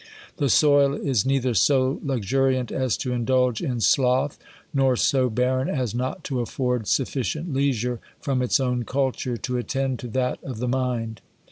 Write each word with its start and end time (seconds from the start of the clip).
The 0.37 0.49
soil 0.49 0.95
is 0.95 1.27
neither 1.27 1.53
so 1.53 1.99
luxuriant 2.03 2.71
as 2.71 2.97
to 2.97 3.11
indulge 3.13 3.61
in 3.61 3.81
sloth, 3.81 4.39
nor 4.73 4.95
so 4.95 5.29
barren, 5.29 5.69
as 5.69 5.93
not 5.93 6.23
to 6.23 6.39
afford 6.39 6.87
sufficient 6.87 7.53
leisure 7.53 7.99
from 8.19 8.41
its 8.41 8.59
own 8.59 8.83
culture, 8.83 9.37
to 9.37 9.57
attend 9.57 9.99
to 9.99 10.07
that 10.07 10.43
of 10.43 10.57
the 10.57 10.67
mind. 10.67 11.21